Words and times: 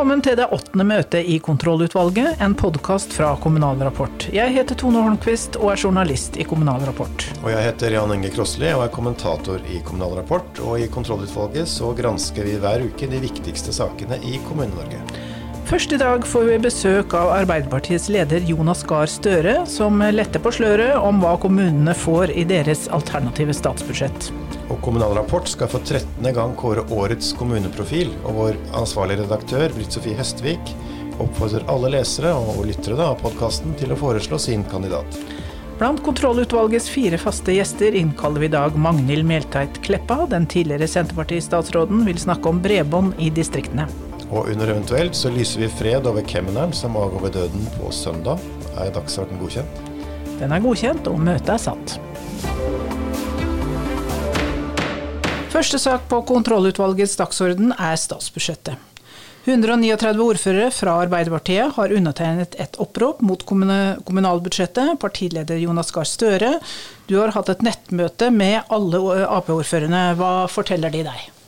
Velkommen 0.00 0.22
til 0.24 0.38
det 0.38 0.46
åttende 0.48 0.84
møtet 0.88 1.26
i 1.28 1.34
Kontrollutvalget, 1.44 2.38
en 2.40 2.54
podkast 2.56 3.12
fra 3.12 3.34
Kommunal 3.36 3.82
Rapport. 3.84 4.22
Jeg 4.32 4.48
heter 4.54 4.78
Tone 4.80 5.02
Holmquist 5.04 5.58
og 5.60 5.74
er 5.74 5.82
journalist 5.82 6.38
i 6.40 6.46
Kommunal 6.48 6.86
Rapport. 6.88 7.26
Og 7.42 7.50
jeg 7.52 7.66
heter 7.66 7.98
Jan 7.98 8.14
Inge 8.14 8.30
Krosli 8.32 8.70
og 8.72 8.86
er 8.86 8.94
kommentator 8.94 9.60
i 9.68 9.82
Kommunal 9.84 10.16
Rapport. 10.22 10.62
Og 10.64 10.80
i 10.80 10.88
Kontrollutvalget 10.88 11.68
så 11.68 11.92
gransker 11.98 12.48
vi 12.48 12.56
hver 12.62 12.86
uke 12.86 13.10
de 13.12 13.20
viktigste 13.26 13.76
sakene 13.76 14.16
i 14.24 14.40
Kommune-Norge. 14.46 15.02
Først 15.70 15.92
i 15.94 15.98
dag 16.00 16.24
får 16.26 16.48
vi 16.48 16.54
besøk 16.64 17.12
av 17.14 17.28
Arbeiderpartiets 17.30 18.08
leder 18.10 18.42
Jonas 18.42 18.80
Gahr 18.90 19.06
Støre, 19.06 19.52
som 19.70 20.02
letter 20.02 20.42
på 20.42 20.50
sløret 20.56 20.96
om 20.98 21.20
hva 21.22 21.36
kommunene 21.38 21.94
får 21.94 22.32
i 22.34 22.42
deres 22.42 22.88
alternative 22.90 23.54
statsbudsjett. 23.54 24.32
Og 24.66 24.80
Kommunal 24.82 25.14
Rapport 25.20 25.46
skal 25.46 25.70
for 25.70 25.86
13. 25.86 26.26
gang 26.34 26.56
kåre 26.58 26.82
årets 26.90 27.30
kommuneprofil, 27.38 28.10
og 28.24 28.40
vår 28.40 28.58
ansvarlige 28.82 29.22
redaktør 29.22 29.70
Britt 29.78 29.94
Sofie 29.94 30.18
Hestvik 30.18 30.74
oppfordrer 31.22 31.68
alle 31.70 31.94
lesere 31.94 32.34
og 32.34 32.64
lyttere 32.66 33.06
av 33.06 33.22
podkasten 33.22 33.78
til 33.78 33.94
å 33.94 34.02
foreslå 34.02 34.42
sin 34.42 34.66
kandidat. 34.74 35.22
Blant 35.78 36.02
kontrollutvalgets 36.02 36.90
fire 36.90 37.22
faste 37.22 37.54
gjester 37.54 37.94
innkaller 37.94 38.42
vi 38.42 38.50
i 38.50 38.56
dag 38.58 38.74
Magnhild 38.74 39.30
Meltveit 39.30 39.78
Kleppa. 39.86 40.24
Den 40.34 40.50
tidligere 40.50 40.90
Senterparti-statsråden 40.90 42.02
vil 42.10 42.18
snakke 42.18 42.50
om 42.50 42.58
bredbånd 42.58 43.22
i 43.22 43.30
distriktene. 43.38 43.86
Og 44.30 44.46
under 44.46 44.70
eventuelt 44.70 45.16
så 45.18 45.30
lyser 45.34 45.64
vi 45.64 45.70
fred 45.80 46.06
over 46.06 46.22
kemneren 46.22 46.74
som 46.76 46.98
avgår 46.98 47.24
ved 47.26 47.34
døden 47.38 47.64
på 47.76 47.90
søndag. 47.94 48.38
Er 48.78 48.92
dagsarten 48.94 49.40
godkjent? 49.42 49.80
Den 50.38 50.54
er 50.54 50.62
godkjent, 50.62 51.08
og 51.10 51.18
møtet 51.20 51.50
er 51.56 51.60
satt. 51.60 51.96
Første 55.50 55.80
sak 55.82 56.06
på 56.08 56.22
kontrollutvalgets 56.28 57.18
dagsorden 57.18 57.74
er 57.74 57.98
statsbudsjettet. 57.98 58.78
139 59.48 60.20
ordførere 60.22 60.68
fra 60.70 60.94
Arbeiderpartiet 61.02 61.74
har 61.74 61.94
undertegnet 61.96 62.54
et 62.60 62.76
opprop 62.78 63.22
mot 63.24 63.42
kommunalbudsjettet. 63.48 64.94
Partileder 65.00 65.58
Jonas 65.58 65.90
Gahr 65.96 66.06
Støre, 66.06 66.52
du 67.08 67.16
har 67.18 67.34
hatt 67.34 67.50
et 67.50 67.66
nettmøte 67.66 68.30
med 68.30 68.60
alle 68.70 69.24
Ap-ordførerne. 69.26 70.04
Hva 70.20 70.32
forteller 70.52 70.92
de 70.94 71.02
deg? 71.08 71.39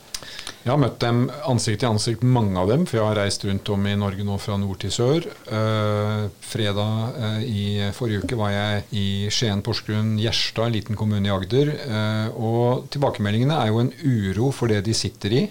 Jeg 0.63 0.71
har 0.71 0.79
møtt 0.79 1.01
dem 1.03 1.25
ansikt 1.51 1.81
til 1.81 1.89
ansikt, 1.91 2.21
mange 2.23 2.55
av 2.55 2.69
dem, 2.71 2.85
for 2.87 2.95
jeg 2.95 3.03
har 3.03 3.17
reist 3.19 3.41
rundt 3.43 3.67
om 3.73 3.81
i 3.83 3.97
Norge 3.99 4.23
nå 4.23 4.37
fra 4.39 4.55
nord 4.55 4.77
til 4.79 4.93
sør. 4.95 5.25
Uh, 5.49 6.29
fredag 6.39 7.17
uh, 7.17 7.41
i 7.43 7.89
forrige 7.91 8.23
uke 8.23 8.37
var 8.39 8.53
jeg 8.53 8.85
i 8.95 9.07
Skien, 9.27 9.59
Porsgrunn, 9.65 10.13
Gjerstad, 10.23 10.69
en 10.69 10.77
liten 10.77 10.99
kommune 10.99 11.27
i 11.27 11.33
Agder. 11.35 11.73
Uh, 11.83 12.37
og 12.39 12.85
tilbakemeldingene 12.95 13.57
er 13.59 13.73
jo 13.73 13.81
en 13.81 13.91
uro 14.07 14.53
for 14.55 14.71
det 14.71 14.85
de 14.87 14.95
sitter 14.95 15.35
i 15.41 15.43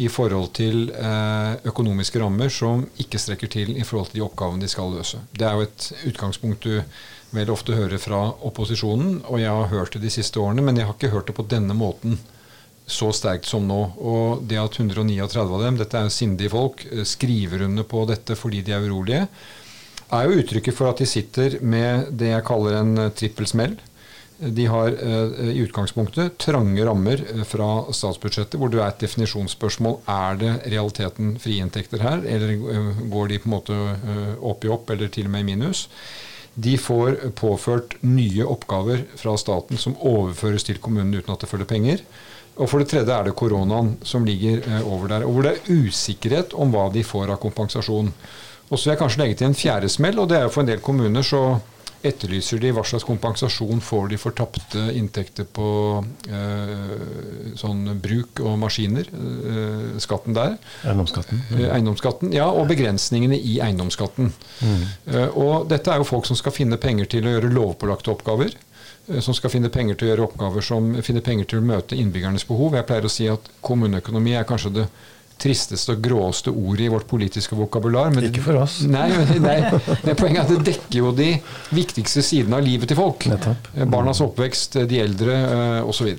i 0.00 0.06
forhold 0.08 0.52
til 0.54 0.92
økonomiske 1.66 2.20
rammer 2.22 2.52
som 2.54 2.84
ikke 3.02 3.18
strekker 3.18 3.50
til 3.50 3.72
i 3.74 3.82
forhold 3.84 4.12
til 4.12 4.20
de 4.20 4.22
oppgavene 4.24 4.62
de 4.62 4.68
skal 4.70 4.94
løse. 4.94 5.18
Det 5.34 5.44
er 5.44 5.58
jo 5.58 5.66
et 5.66 5.86
utgangspunkt 6.12 6.62
du 6.62 6.78
vel 7.34 7.50
ofte 7.52 7.74
hører 7.74 7.98
fra 8.00 8.20
opposisjonen, 8.46 9.18
og 9.26 9.42
jeg 9.42 9.50
har 9.50 9.72
hørt 9.74 9.98
det 9.98 10.04
de 10.06 10.12
siste 10.14 10.40
årene, 10.40 10.62
men 10.62 10.78
jeg 10.78 10.86
har 10.86 10.94
ikke 10.94 11.10
hørt 11.10 11.26
det 11.28 11.34
på 11.36 11.48
denne 11.50 11.74
måten 11.76 12.20
så 12.90 13.10
sterkt 13.14 13.48
som 13.48 13.66
nå. 13.68 13.80
Og 13.98 14.44
det 14.48 14.58
at 14.60 14.78
139 14.78 15.40
av 15.42 15.58
dem, 15.64 15.78
dette 15.80 15.98
er 15.98 16.12
sindige 16.12 16.52
folk, 16.52 16.84
eh, 16.90 17.04
skriver 17.06 17.66
under 17.68 17.86
på 17.86 18.04
dette 18.10 18.36
fordi 18.38 18.62
de 18.66 18.74
er 18.76 18.86
urolige, 18.86 19.28
er 20.10 20.26
jo 20.26 20.40
uttrykket 20.42 20.74
for 20.74 20.90
at 20.90 20.98
de 20.98 21.06
sitter 21.06 21.60
med 21.62 22.10
det 22.18 22.32
jeg 22.32 22.46
kaller 22.48 22.80
en 22.80 22.98
eh, 22.98 23.14
trippelsmell. 23.14 23.78
De 24.40 24.64
har 24.72 24.94
uh, 24.96 25.50
i 25.52 25.60
utgangspunktet 25.60 26.38
trange 26.40 26.80
rammer 26.88 27.20
fra 27.44 27.66
statsbudsjettet, 27.92 28.56
hvor 28.56 28.70
det 28.72 28.78
er 28.80 28.86
et 28.86 29.02
definisjonsspørsmål. 29.02 29.98
Er 30.08 30.38
det 30.40 30.52
realiteten 30.72 31.34
frie 31.36 31.60
inntekter 31.60 32.00
her, 32.00 32.24
eller 32.24 32.54
går 33.12 33.28
de 33.28 33.36
på 33.42 33.50
en 33.50 33.52
måte 33.52 33.76
opp 34.40 34.64
i 34.64 34.72
opp, 34.72 34.88
eller 34.94 35.12
til 35.12 35.28
og 35.28 35.34
med 35.34 35.44
i 35.44 35.48
minus? 35.50 35.82
De 36.56 36.78
får 36.80 37.18
påført 37.38 37.98
nye 38.00 38.48
oppgaver 38.48 39.04
fra 39.20 39.36
staten 39.38 39.76
som 39.76 39.98
overføres 40.00 40.64
til 40.66 40.80
kommunene 40.82 41.20
uten 41.20 41.36
at 41.36 41.44
det 41.44 41.50
følger 41.50 41.68
penger. 41.68 42.02
Og 42.58 42.68
for 42.68 42.82
det 42.82 42.90
tredje 42.90 43.14
er 43.14 43.28
det 43.28 43.36
koronaen 43.38 43.94
som 44.06 44.26
ligger 44.26 44.62
eh, 44.66 44.86
over 44.86 45.14
der. 45.14 45.26
Og 45.26 45.36
hvor 45.36 45.46
det 45.46 45.56
er 45.56 45.82
usikkerhet 45.86 46.54
om 46.54 46.72
hva 46.74 46.88
de 46.92 47.04
får 47.06 47.34
av 47.34 47.40
kompensasjon. 47.42 48.12
Og 48.70 48.78
så 48.78 48.86
vil 48.86 48.94
jeg 48.94 49.02
kanskje 49.02 49.22
legge 49.22 49.40
til 49.40 49.50
en 49.50 49.58
fjerde 49.58 49.90
smell, 49.90 50.18
og 50.22 50.30
det 50.30 50.38
er 50.38 50.46
jo 50.46 50.54
for 50.54 50.62
en 50.62 50.70
del 50.70 50.82
kommuner 50.84 51.26
så 51.26 51.42
etterlyser 52.06 52.60
de 52.62 52.70
hva 52.72 52.82
slags 52.86 53.04
kompensasjon 53.04 53.82
får 53.84 54.06
de 54.12 54.18
for 54.20 54.32
tapte 54.36 54.80
inntekter 54.96 55.44
på 55.44 55.66
eh, 56.32 57.52
sånn 57.60 57.82
bruk 58.00 58.40
og 58.40 58.56
maskiner. 58.62 59.10
Eh, 59.10 59.98
skatten 60.00 60.36
der. 60.36 60.56
Eiendomsskatten. 60.86 61.42
Mm. 61.50 61.64
eiendomsskatten, 61.74 62.32
Ja, 62.36 62.48
og 62.48 62.70
begrensningene 62.72 63.36
i 63.36 63.58
eiendomsskatten. 63.60 64.32
Mm. 64.64 64.86
Eh, 65.12 65.28
og 65.36 65.68
dette 65.72 65.92
er 65.92 66.00
jo 66.00 66.08
folk 66.08 66.28
som 66.28 66.38
skal 66.40 66.56
finne 66.56 66.80
penger 66.80 67.10
til 67.16 67.28
å 67.28 67.36
gjøre 67.36 67.52
lovpålagte 67.52 68.14
oppgaver. 68.14 68.56
Eh, 69.08 69.20
som 69.20 69.34
skal 69.34 69.52
finne 69.52 69.70
penger 69.72 69.98
til 69.98 70.08
å 70.08 70.12
gjøre 70.12 70.26
oppgaver 70.28 70.64
som 70.64 70.92
finner 71.04 71.24
penger 71.24 71.48
til 71.50 71.62
å 71.62 71.68
møte 71.72 71.98
innbyggernes 71.98 72.46
behov. 72.48 72.76
Jeg 72.78 72.88
pleier 72.88 73.08
å 73.08 73.12
si 73.12 73.28
at 73.30 73.50
kommuneøkonomi 73.64 74.36
er 74.38 74.48
kanskje 74.48 74.74
det 74.80 74.86
tristeste 75.40 75.94
og 75.94 76.02
gråeste 76.04 76.52
ordet 76.52 76.84
i 76.84 76.90
vårt 76.92 77.06
politiske 77.08 77.56
vokabular. 77.56 78.10
Men 78.12 78.26
Ikke 78.28 78.42
for 78.44 78.60
oss. 78.60 78.82
Nei, 78.84 79.08
nei, 79.40 79.56
men 80.04 80.18
poenget 80.18 80.42
er 80.42 80.44
at 80.44 80.50
det 80.52 80.74
dekker 80.74 80.98
jo 80.98 81.14
de 81.16 81.30
viktigste 81.72 82.24
sidene 82.24 82.58
av 82.60 82.66
livet 82.66 82.92
til 82.92 83.00
folk. 83.00 83.24
Eh, 83.30 83.86
barnas 83.88 84.20
oppvekst, 84.24 84.82
de 84.90 85.00
eldre 85.00 85.38
eh, 85.40 85.88
osv. 85.88 86.12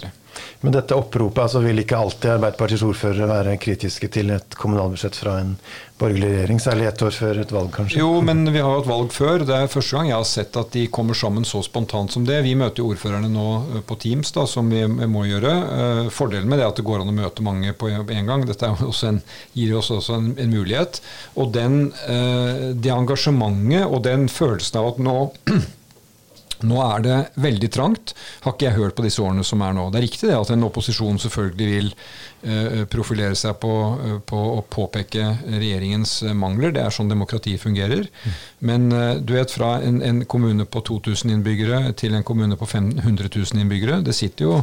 Men 0.62 0.76
dette 0.76 0.98
oppropet, 0.98 1.44
altså 1.46 1.62
vil 1.64 1.82
ikke 1.82 1.98
alltid 1.98 2.36
Arbeiderpartiets 2.36 2.84
ordførere 2.86 3.30
være 3.30 3.58
kritiske 3.62 4.12
til 4.14 4.34
et 4.36 4.58
kommunalbudsjett 4.60 5.18
fra 5.18 5.40
en 5.42 5.56
borgerlig 6.02 6.30
regjering, 6.32 6.60
særlig 6.62 6.88
ett 6.90 7.02
år 7.06 7.14
før 7.14 7.40
et 7.42 7.54
valg, 7.54 7.70
kanskje? 7.76 8.00
Jo, 8.02 8.22
men 8.26 8.44
vi 8.50 8.62
har 8.62 8.74
jo 8.74 8.82
et 8.82 8.90
valg 8.90 9.14
før. 9.14 9.46
Det 9.46 9.58
er 9.58 9.72
første 9.72 9.98
gang 9.98 10.10
jeg 10.10 10.18
har 10.18 10.30
sett 10.30 10.58
at 10.62 10.72
de 10.74 10.86
kommer 10.94 11.18
sammen 11.18 11.46
så 11.48 11.62
spontant 11.66 12.14
som 12.14 12.26
det. 12.28 12.40
Vi 12.46 12.56
møter 12.58 12.84
jo 12.84 12.92
ordførerne 12.94 13.30
nå 13.32 13.48
eh, 13.60 13.84
på 13.86 13.98
Teams, 14.02 14.34
da, 14.36 14.48
som 14.50 14.72
vi 14.72 14.84
må 14.88 15.26
gjøre. 15.30 15.52
Eh, 15.78 16.14
fordelen 16.14 16.50
med 16.50 16.62
det 16.62 16.66
er 16.66 16.74
at 16.74 16.82
det 16.82 16.88
går 16.88 17.04
an 17.04 17.14
å 17.14 17.18
møte 17.18 17.46
mange 17.46 17.76
på 17.78 17.92
en 17.92 18.32
gang. 18.32 18.48
Dette 18.50 18.72
en, 19.10 19.22
gir 19.58 19.76
oss 19.78 19.92
også 19.94 20.18
en, 20.18 20.32
en 20.42 20.56
mulighet. 20.56 21.02
Og 21.42 21.54
den, 21.54 21.84
eh, 22.10 22.72
det 22.74 22.94
engasjementet 22.96 23.86
og 23.86 24.02
den 24.08 24.28
følelsen 24.32 24.82
av 24.82 24.94
at 24.94 25.06
nå 25.06 25.18
nå 26.68 26.82
er 26.84 27.06
det 27.06 27.18
veldig 27.42 27.70
trangt, 27.74 28.14
har 28.46 28.56
ikke 28.56 28.68
jeg 28.68 28.78
hørt 28.78 28.98
på 28.98 29.06
disse 29.06 29.22
årene 29.24 29.46
som 29.48 29.62
er 29.66 29.76
nå. 29.78 29.88
Det 29.92 30.00
er 30.00 30.06
riktig 30.08 30.30
det 30.30 30.38
at 30.38 30.52
en 30.54 30.68
opposisjon 30.68 31.20
selvfølgelig 31.22 31.70
vil 31.72 31.90
uh, 31.92 32.84
profilere 32.92 33.38
seg 33.38 33.58
på, 33.62 33.72
uh, 34.02 34.18
på, 34.28 34.42
å 34.58 34.64
påpeke 34.72 35.28
regjeringens 35.48 36.18
mangler. 36.38 36.74
Det 36.76 36.84
er 36.84 36.96
sånn 36.96 37.12
demokrati 37.12 37.56
fungerer. 37.62 38.08
Men 38.66 38.90
uh, 38.94 39.16
du 39.20 39.36
vet, 39.38 39.54
fra 39.54 39.74
en, 39.86 40.02
en, 40.06 40.24
kommune 40.32 40.68
på 40.70 40.84
2000 40.88 41.34
innbyggere 41.36 41.96
til 42.00 42.16
en 42.18 42.28
kommune 42.28 42.58
på 42.60 42.70
500 42.70 43.32
000 43.32 43.64
innbyggere, 43.64 44.02
det 44.06 44.16
sitter 44.18 44.48
jo 44.48 44.60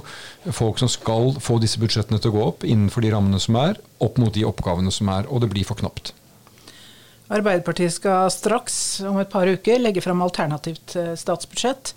folk 0.55 0.81
som 0.81 0.91
skal 0.93 1.35
få 1.43 1.59
disse 1.63 1.81
budsjettene 1.83 2.21
til 2.23 2.33
å 2.33 2.39
gå 2.39 2.47
opp 2.53 2.69
innenfor 2.69 3.05
de 3.05 3.13
rammene 3.15 3.43
som 3.43 3.59
er, 3.61 3.79
opp 4.05 4.21
mot 4.23 4.35
de 4.35 4.47
oppgavene 4.49 4.93
som 4.95 5.11
er, 5.13 5.29
og 5.29 5.43
det 5.43 5.53
blir 5.53 5.67
for 5.69 5.79
knapt. 5.79 6.15
Arbeiderpartiet 7.29 7.93
skal 7.93 8.31
straks, 8.33 9.01
om 9.05 9.19
et 9.21 9.29
par 9.29 9.49
uker, 9.49 9.81
legge 9.83 10.01
fram 10.01 10.23
alternativt 10.25 10.97
eh, 10.97 11.13
statsbudsjett. 11.19 11.93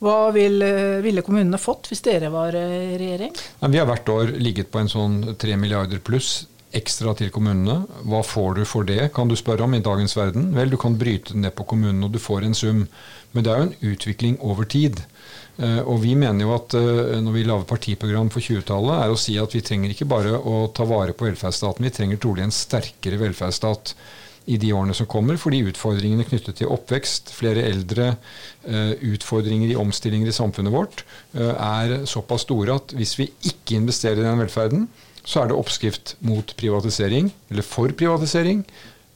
Hva 0.00 0.30
vil, 0.32 0.56
eh, 0.64 1.00
ville 1.04 1.24
kommunene 1.24 1.60
fått 1.60 1.90
hvis 1.90 2.00
dere 2.06 2.30
var 2.32 2.56
i 2.56 2.62
eh, 2.64 2.94
regjering? 3.00 3.34
Vi 3.60 3.80
har 3.80 3.88
hvert 3.90 4.08
år 4.08 4.32
ligget 4.40 4.70
på 4.72 4.80
en 4.80 4.88
sånn 4.88 5.18
tre 5.40 5.58
milliarder 5.60 6.00
pluss 6.00 6.46
ekstra 6.72 7.12
til 7.18 7.32
kommunene. 7.34 7.82
Hva 8.08 8.22
får 8.24 8.56
du 8.56 8.62
for 8.64 8.88
det, 8.88 9.10
kan 9.12 9.28
du 9.28 9.36
spørre 9.36 9.66
om 9.66 9.76
i 9.76 9.82
dagens 9.84 10.16
verden? 10.16 10.48
Vel, 10.56 10.72
du 10.72 10.78
kan 10.80 10.96
bryte 10.96 11.34
det 11.34 11.42
ned 11.44 11.56
på 11.58 11.66
kommunene, 11.74 12.06
og 12.06 12.14
du 12.14 12.20
får 12.22 12.46
en 12.46 12.56
sum. 12.56 12.86
Men 13.34 13.44
det 13.44 13.52
er 13.52 13.60
jo 13.60 13.68
en 13.68 13.92
utvikling 13.92 14.38
over 14.40 14.64
tid. 14.70 15.02
Og 15.60 15.98
vi 16.00 16.14
mener 16.16 16.46
jo 16.46 16.54
at 16.54 16.72
når 17.20 17.34
vi 17.34 17.42
lager 17.44 17.66
partiprogram 17.68 18.30
for 18.32 18.42
20-tallet, 18.42 19.02
er 19.02 19.12
å 19.12 19.18
si 19.18 19.34
at 19.42 19.52
vi 19.54 19.60
trenger 19.66 19.92
ikke 19.92 20.08
bare 20.08 20.32
å 20.38 20.70
ta 20.74 20.86
vare 20.88 21.12
på 21.12 21.26
velferdsstaten, 21.26 21.84
vi 21.84 21.92
trenger 21.94 22.22
trolig 22.22 22.46
en 22.46 22.54
sterkere 22.54 23.18
velferdsstat 23.20 23.92
i 24.50 24.56
de 24.58 24.72
årene 24.74 24.94
som 24.96 25.08
kommer, 25.10 25.38
fordi 25.38 25.62
utfordringene 25.70 26.26
knyttet 26.26 26.58
til 26.60 26.70
oppvekst, 26.74 27.30
flere 27.36 27.62
eldre, 27.68 28.14
eh, 28.66 28.92
utfordringer 29.12 29.70
i 29.70 29.78
omstillinger 29.78 30.30
i 30.30 30.34
samfunnet 30.34 30.74
vårt, 30.74 31.04
eh, 31.34 31.54
er 31.54 32.06
såpass 32.10 32.46
store 32.48 32.74
at 32.80 32.94
hvis 32.96 33.16
vi 33.20 33.30
ikke 33.52 33.78
investerer 33.78 34.18
i 34.18 34.26
den 34.26 34.42
velferden, 34.42 34.88
så 35.24 35.42
er 35.42 35.48
det 35.48 35.58
oppskrift 35.58 36.16
mot 36.26 36.54
privatisering, 36.56 37.30
eller 37.50 37.62
for 37.62 37.88
privatisering, 37.92 38.64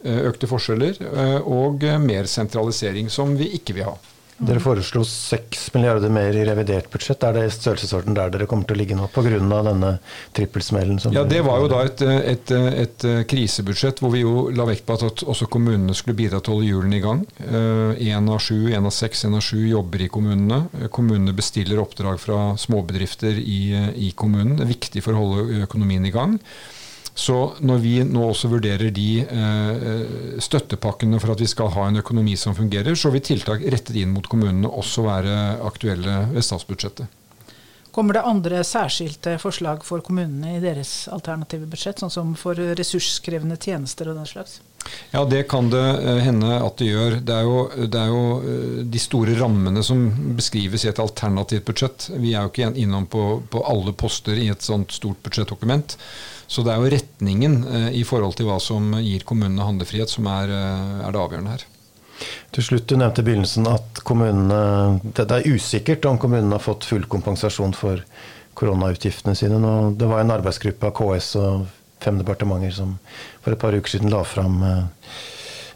eh, 0.04 0.20
økte 0.31 0.46
forskjeller 0.46 1.00
og 1.42 1.82
mer 2.00 2.25
sentralisering, 2.25 3.10
som 3.10 3.37
vi 3.37 3.50
ikke 3.58 3.75
vil 3.75 3.88
ha. 3.90 3.96
Dere 4.34 4.58
foreslo 4.58 5.04
6 5.06 5.69
milliarder 5.76 6.10
mer 6.10 6.34
i 6.34 6.42
revidert 6.46 6.88
budsjett. 6.90 7.22
Er 7.22 7.36
det 7.36 7.44
størrelsesorden 7.54 8.16
der 8.16 8.32
dere 8.34 8.48
kommer 8.50 8.66
til 8.66 8.75
å 8.75 8.81
ligge 8.81 8.96
nå, 8.98 9.06
pga. 9.14 9.38
denne 9.38 9.92
trippelsmellen? 10.34 10.98
ja, 11.14 11.22
det 11.28 11.40
var 11.46 11.62
jo 11.62 11.70
da 11.70 11.84
et, 11.86 12.02
et, 12.02 12.54
et, 12.82 13.06
krisebudsjett 13.31 14.02
hvor 14.02 14.10
vi 14.14 14.25
jo 14.25 14.48
la 14.54 14.66
vekt 14.66 14.86
på 14.88 14.98
at 14.98 15.22
også 15.22 15.46
kommunene 15.46 15.94
skulle 15.94 16.19
bidra 16.19 16.42
til 16.42 16.50
å 16.50 16.58
holde 16.58 16.70
hjulene 16.72 16.98
i 16.98 17.04
gang. 17.04 17.25
Én 17.94 18.31
av 18.31 18.42
sju, 18.42 18.72
én 18.75 18.90
av 18.90 18.94
seks, 18.94 19.25
én 19.28 19.38
av 19.38 19.44
sju 19.46 19.60
jobber 19.62 20.02
i 20.02 20.10
kommunene. 20.10 20.88
Kommunene 20.90 21.37
bestiller 21.37 21.82
oppdrag 21.82 22.19
fra 22.22 22.56
småbedrifter 22.58 23.38
i, 23.38 23.60
i 23.94 24.10
kommunen. 24.19 24.58
Det 24.58 24.66
er 24.66 24.75
viktig 24.75 25.04
for 25.04 25.14
å 25.14 25.22
holde 25.22 25.62
økonomien 25.69 26.10
i 26.10 26.14
gang. 26.14 26.40
Så 27.14 27.34
når 27.62 27.78
vi 27.78 27.94
nå 28.02 28.25
også 28.26 28.50
vurderer 28.50 28.90
de 28.94 29.08
eh, 29.22 30.38
støttepakkene 30.43 31.20
for 31.22 31.34
at 31.34 31.43
vi 31.44 31.46
skal 31.50 31.70
ha 31.76 31.87
en 31.88 32.00
økonomi 32.02 32.34
som 32.38 32.56
fungerer, 32.58 32.99
så 32.99 33.12
vil 33.14 33.22
tiltak 33.22 33.62
rettet 33.62 33.94
inn 34.00 34.11
mot 34.14 34.26
kommunene 34.26 34.70
også 34.70 35.06
være 35.06 35.37
aktuelle 35.62 36.25
ved 36.34 36.43
statsbudsjettet. 36.43 37.06
Kommer 37.94 38.17
det 38.17 38.25
andre 38.26 38.64
særskilte 38.67 39.37
forslag 39.38 39.85
for 39.87 40.02
kommunene 40.02 40.56
i 40.56 40.62
deres 40.62 41.05
alternative 41.14 41.69
budsjett, 41.70 42.00
sånn 42.02 42.11
som 42.11 42.32
for 42.38 42.58
ressurskrevende 42.58 43.55
tjenester 43.55 44.11
og 44.11 44.19
den 44.19 44.26
slags? 44.26 44.56
Ja, 45.12 45.23
det 45.25 45.44
kan 45.49 45.70
det 45.70 45.85
eh, 46.02 46.19
hende 46.26 46.58
at 46.58 46.81
det 46.81 46.88
gjør. 46.91 47.17
Det 47.23 47.37
er, 47.37 47.46
jo, 47.46 47.87
det 47.87 48.00
er, 48.00 48.11
jo, 48.11 48.25
eh, 48.43 48.81
de 48.96 49.00
store 49.00 49.37
rammene 49.38 49.85
som 49.87 50.02
beskrives 50.35 50.85
i 50.85 50.91
et 50.91 51.00
alternativt 51.02 51.69
budsjett. 51.70 52.08
Vi 52.19 52.35
er 52.35 52.43
jo 52.43 52.52
ikke 52.52 52.73
innom 52.82 53.06
på, 53.11 53.25
på 53.50 53.62
alle 53.62 53.94
poster 53.97 54.43
i 54.43 54.50
et 54.52 54.67
sånt 54.67 54.93
stort 54.94 55.23
budsjettdokument. 55.23 55.94
Så 56.50 56.67
det 56.67 56.75
er 56.75 56.82
jo 56.82 56.90
retningen 56.97 57.61
eh, 57.70 57.88
i 58.00 58.02
forhold 58.06 58.35
til 58.40 58.50
hva 58.50 58.58
som 58.62 58.90
gir 58.99 59.23
kommunene 59.23 59.70
handlefrihet, 59.70 60.11
som 60.11 60.26
er, 60.35 60.50
er 60.50 61.14
det 61.14 61.23
avgjørende 61.23 61.55
her. 61.55 61.69
Til 62.55 62.67
slutt, 62.67 62.87
Du 62.88 62.97
nevnte 62.97 63.23
i 63.23 63.26
begynnelsen 63.26 63.67
at 63.71 64.03
kommunene, 64.06 65.00
det 65.03 65.26
er 65.31 65.49
usikkert 65.50 66.06
om 66.06 66.19
kommunene 66.19 66.55
har 66.55 66.62
fått 66.62 66.87
full 66.88 67.06
kompensasjon 67.11 67.75
for 67.75 68.03
koronautgiftene 68.55 69.35
sine. 69.35 69.59
Nå, 69.59 69.94
det 69.99 70.09
var 70.11 70.23
en 70.23 70.35
arbeidsgruppe 70.35 70.91
av 70.91 70.94
KS 70.99 71.31
og 71.43 71.65
fem 72.05 72.21
departementer 72.21 72.75
som 72.75 72.99
for 73.43 73.55
et 73.55 73.61
par 73.61 73.75
uker 73.75 73.97
siden 73.97 74.12
la 74.12 74.23
fram 74.29 74.61
eh, 74.62 74.85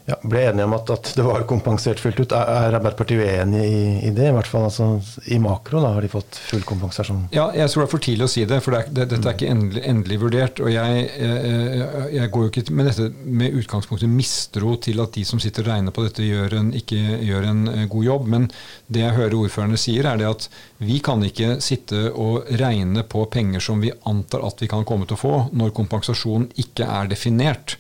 ja, 0.09 0.17
ble 0.25 0.41
enige 0.49 0.65
om 0.65 0.73
at, 0.73 0.89
at, 0.95 1.11
det 1.19 1.25
var 1.27 1.43
kompensert 1.49 2.01
fullt 2.01 2.23
ut. 2.23 2.33
Er, 2.33 2.49
er 2.49 2.77
Arbeiderpartiet 2.79 3.21
uenig 3.21 3.65
i, 3.69 3.81
i, 4.09 4.13
det? 4.17 4.31
I 4.31 4.35
hvert 4.39 4.49
fall 4.49 4.65
altså, 4.71 4.87
i 5.29 5.37
makro 5.43 5.83
da, 5.85 5.91
har 5.99 6.05
de 6.05 6.09
fått 6.13 6.39
full 6.49 6.65
kompensasjon? 6.69 7.27
Ja, 7.35 7.51
jeg 7.57 7.69
tror 7.69 7.85
det 7.85 7.89
er 7.89 7.93
for 7.93 8.05
tidlig 8.07 8.25
å 8.25 8.33
si 8.33 8.47
det, 8.49 8.61
for 8.65 8.73
det 8.73 8.81
er, 8.81 8.95
det, 8.97 9.07
dette 9.13 9.29
er 9.29 9.37
ikke 9.37 9.53
endelig, 9.53 9.85
endelig 9.93 10.21
vurdert. 10.25 10.65
Og 10.65 10.73
jeg, 10.73 11.05
jeg, 11.13 12.09
jeg, 12.17 12.33
går 12.33 12.47
jo 12.47 12.53
ikke 12.55 12.79
med 12.81 12.89
dette 12.89 13.11
med 13.43 13.61
utgangspunkt 13.61 14.07
i 14.07 14.11
mistro 14.11 14.75
til 14.89 15.05
at 15.05 15.13
de 15.19 15.29
som 15.29 15.45
sitter 15.45 15.67
og 15.67 15.73
regner 15.75 15.97
på 15.99 16.09
dette, 16.09 16.25
gjør 16.25 16.57
en, 16.63 16.73
ikke 16.81 16.99
gjør 17.29 17.51
en 17.53 17.65
eh, 17.75 17.87
god 17.93 18.09
jobb. 18.09 18.29
Men 18.33 18.51
det 18.89 19.05
jeg 19.05 19.17
hører 19.21 19.41
ordførerne 19.43 19.81
sier, 19.81 20.09
er 20.09 20.23
det 20.23 20.31
at 20.33 20.49
vi 20.81 21.03
kan 21.05 21.21
ikke 21.27 21.59
sitte 21.65 22.07
og 22.15 22.49
regne 22.57 23.05
på 23.05 23.29
penger 23.29 23.61
som 23.61 23.85
vi 23.85 23.93
antar 24.09 24.47
at 24.49 24.65
vi 24.65 24.73
kan 24.73 24.89
komme 24.89 25.05
til 25.05 25.19
å 25.19 25.25
få, 25.27 25.35
når 25.53 25.77
kompensasjonen 25.77 26.49
ikke 26.65 26.89
er 26.89 27.13
definert. 27.13 27.77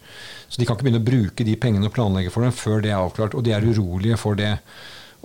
Så 0.48 0.60
de 0.60 0.66
kan 0.66 0.76
ikke 0.76 0.88
begynne 0.88 1.02
å 1.02 1.08
bruke 1.08 1.44
de 1.44 1.56
pengene 1.60 1.90
og 1.90 1.94
planlegge 1.96 2.32
for 2.32 2.44
dem 2.44 2.54
før 2.56 2.80
det 2.84 2.92
er 2.92 3.02
avklart. 3.02 3.36
Og 3.36 3.44
de 3.44 3.52
er 3.52 3.66
urolige 3.68 4.16
for 4.20 4.38
det. 4.38 4.54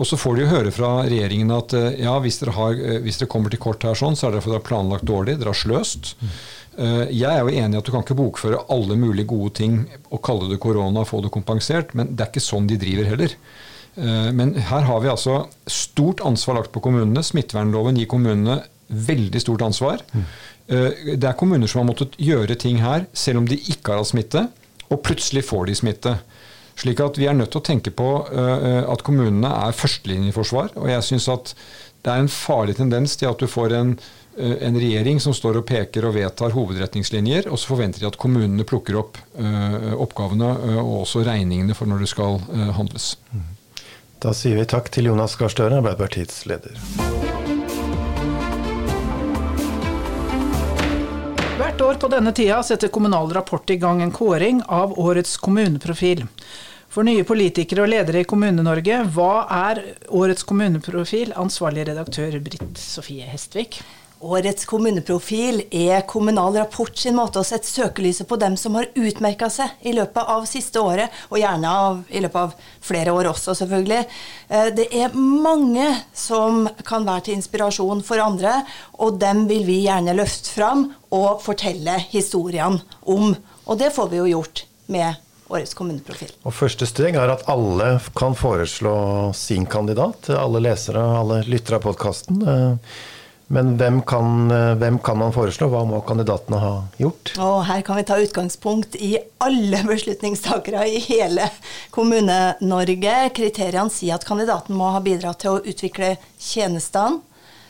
Og 0.02 0.10
så 0.10 0.18
får 0.18 0.36
de 0.36 0.44
jo 0.44 0.50
høre 0.50 0.74
fra 0.74 0.90
regjeringen 1.06 1.54
at 1.54 1.74
eh, 1.78 2.00
ja, 2.02 2.16
hvis 2.22 2.40
dere, 2.42 2.56
har, 2.58 2.74
eh, 2.74 3.00
hvis 3.04 3.20
dere 3.22 3.30
kommer 3.30 3.54
til 3.54 3.62
kort 3.62 3.84
her 3.86 3.98
sånn, 3.98 4.18
så 4.18 4.28
er 4.28 4.34
det 4.34 4.42
fordi 4.42 4.56
dere 4.56 4.62
har 4.64 4.70
planlagt 4.70 5.06
dårlig, 5.06 5.38
dere 5.38 5.54
har 5.54 5.60
sløst. 5.60 6.16
Eh, 6.74 7.12
jeg 7.14 7.30
er 7.30 7.44
jo 7.44 7.54
enig 7.54 7.78
i 7.78 7.82
at 7.82 7.86
du 7.86 7.92
kan 7.94 8.06
ikke 8.06 8.18
bokføre 8.18 8.64
alle 8.74 8.98
mulige 8.98 9.30
gode 9.30 9.54
ting 9.60 9.84
og 10.10 10.24
kalle 10.26 10.50
det 10.50 10.58
korona 10.64 11.04
og 11.04 11.12
få 11.12 11.22
det 11.22 11.34
kompensert, 11.36 11.94
men 11.94 12.16
det 12.16 12.26
er 12.26 12.34
ikke 12.34 12.44
sånn 12.44 12.70
de 12.70 12.80
driver 12.82 13.14
heller. 13.14 13.38
Men 13.94 14.56
her 14.58 14.88
har 14.88 15.04
vi 15.04 15.10
altså 15.12 15.36
stort 15.70 16.24
ansvar 16.26 16.56
lagt 16.58 16.72
på 16.74 16.82
kommunene. 16.82 17.22
Smittevernloven 17.22 18.00
gir 18.00 18.08
kommunene 18.10 18.56
veldig 18.90 19.42
stort 19.44 19.62
ansvar. 19.62 20.02
Det 20.66 21.28
er 21.30 21.38
kommuner 21.38 21.70
som 21.70 21.84
har 21.84 21.92
måttet 21.92 22.18
gjøre 22.18 22.58
ting 22.58 22.80
her 22.82 23.06
selv 23.14 23.44
om 23.44 23.46
de 23.46 23.60
ikke 23.60 23.94
har 23.94 24.02
hatt 24.02 24.10
smitte 24.10 24.48
og 24.92 25.02
plutselig 25.06 25.46
får 25.48 25.70
de 25.70 25.78
smitte. 25.78 26.16
Slik 26.80 27.04
at 27.04 27.20
vi 27.22 27.28
er 27.30 27.38
nødt 27.38 27.54
til 27.54 27.62
å 27.62 27.68
tenke 27.68 27.94
på 27.94 28.10
uh, 28.26 28.84
at 28.90 29.06
kommunene 29.06 29.52
er 29.68 29.78
førstelinjeforsvar. 29.78 30.74
Og 30.82 30.90
jeg 30.90 31.06
syns 31.06 31.30
at 31.32 31.54
det 32.04 32.12
er 32.12 32.24
en 32.24 32.32
farlig 32.32 32.78
tendens 32.80 33.16
til 33.20 33.30
at 33.30 33.40
du 33.40 33.48
får 33.50 33.76
en, 33.78 33.94
uh, 34.40 34.56
en, 34.58 34.80
regjering 34.82 35.22
som 35.24 35.36
står 35.38 35.62
og 35.62 35.68
peker 35.70 36.10
og 36.10 36.18
vedtar 36.18 36.56
hovedretningslinjer, 36.58 37.48
og 37.52 37.62
så 37.62 37.76
forventer 37.76 38.04
de 38.04 38.10
at 38.10 38.20
kommunene 38.22 38.66
plukker 38.68 39.00
opp 39.04 39.22
oppgavene 39.34 40.50
og 40.82 41.04
også 41.04 41.24
regningene 41.26 41.76
for 41.78 41.90
når 41.90 42.04
det 42.04 42.10
skal 42.12 42.38
handles. 42.78 43.14
Da 44.24 44.34
sier 44.38 44.60
vi 44.60 44.68
takk 44.70 44.92
til 44.94 45.10
Jonas 45.12 45.36
Gahr 45.40 45.52
Støre, 45.52 45.82
Arbeiderpartiets 45.82 46.46
leder. 46.50 46.80
År 51.84 51.98
på 52.00 52.08
denne 52.08 52.32
tida 52.36 52.62
setter 52.64 52.88
Kommunal 52.88 53.32
Rapport 53.34 53.70
i 53.70 53.76
gang 53.78 54.02
en 54.02 54.12
kåring 54.12 54.62
av 54.68 55.00
årets 55.00 55.38
kommuneprofil. 55.38 56.24
For 56.94 57.04
nye 57.04 57.26
politikere 57.28 57.84
og 57.84 57.90
ledere 57.92 58.22
i 58.22 58.28
Kommune-Norge, 58.30 59.00
hva 59.16 59.46
er 59.52 59.82
årets 60.14 60.46
kommuneprofil? 60.48 61.34
Ansvarlig 61.40 61.88
redaktør 61.90 62.38
Britt 62.46 62.80
Sofie 62.80 63.28
Hestvik. 63.28 63.82
Årets 64.24 64.64
kommuneprofil 64.70 65.66
er 65.76 66.06
Kommunal 66.08 66.56
Rapport 66.56 66.96
sin 66.96 67.18
måte 67.18 67.42
å 67.42 67.48
sette 67.48 67.68
søkelyset 67.68 68.28
på 68.30 68.38
dem 68.40 68.54
som 68.60 68.78
har 68.78 68.88
utmerka 68.96 69.50
seg 69.52 69.74
i 69.84 69.92
løpet 69.98 70.30
av 70.32 70.46
siste 70.48 70.80
året, 70.80 71.12
og 71.28 71.42
gjerne 71.42 71.72
av, 71.84 71.98
i 72.08 72.22
løpet 72.24 72.40
av 72.40 72.54
flere 72.88 73.12
år 73.12 73.28
også, 73.34 73.56
selvfølgelig. 73.60 74.06
Eh, 74.48 74.70
det 74.78 74.86
er 74.96 75.18
mange 75.18 75.90
som 76.16 76.70
kan 76.88 77.04
være 77.08 77.26
til 77.28 77.36
inspirasjon 77.42 78.04
for 78.08 78.24
andre, 78.24 78.62
og 79.04 79.18
dem 79.20 79.44
vil 79.50 79.66
vi 79.68 79.82
gjerne 79.84 80.16
løfte 80.16 80.54
fram 80.56 80.86
og 81.12 81.42
fortelle 81.44 81.98
historiene 82.14 82.80
om. 83.04 83.34
Og 83.68 83.82
det 83.82 83.92
får 83.96 84.08
vi 84.14 84.22
jo 84.22 84.30
gjort 84.38 84.64
med 84.94 85.20
årets 85.52 85.76
kommuneprofil. 85.76 86.32
Og 86.48 86.56
Første 86.56 86.88
steg 86.88 87.20
er 87.20 87.34
at 87.34 87.44
alle 87.52 87.98
kan 88.16 88.40
foreslå 88.40 88.96
sin 89.36 89.68
kandidat. 89.68 90.32
Alle 90.32 90.64
lesere 90.64 91.04
alle 91.20 91.42
lyttere 91.44 91.82
av 91.82 91.86
podkasten. 91.90 92.40
Men 93.54 93.76
hvem 93.78 94.02
kan, 94.02 94.52
eh, 94.52 94.76
hvem 94.76 94.98
kan, 95.00 95.18
man 95.18 95.34
foreslå? 95.34 95.68
Hva 95.70 95.84
må 95.86 96.00
kandidatene 96.02 96.58
ha 96.58 96.72
gjort? 96.98 97.36
Og 97.38 97.60
her 97.68 97.84
kan 97.86 98.00
vi 98.00 98.06
ta 98.10 98.16
utgangspunkt 98.18 98.96
i 98.98 99.12
alle 99.46 99.84
beslutningstakere 99.92 100.88
i 100.90 101.02
hele 101.06 101.46
Kommune-Norge. 101.94 103.18
Kriteriene 103.38 103.94
sier 103.94 104.18
at 104.18 104.26
kandidaten 104.26 104.74
må 104.74 104.88
ha 104.96 105.02
bidratt 105.06 105.44
til 105.44 105.54
å 105.54 105.62
utvikle 105.62 106.16
tjenestene, 106.42 107.22